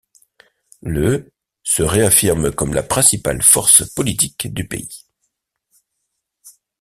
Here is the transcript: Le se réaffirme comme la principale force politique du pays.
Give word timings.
Le 0.81 1.31
se 1.61 1.83
réaffirme 1.83 2.51
comme 2.51 2.73
la 2.73 2.81
principale 2.81 3.43
force 3.43 3.87
politique 3.93 4.51
du 4.51 4.67
pays. 4.67 5.05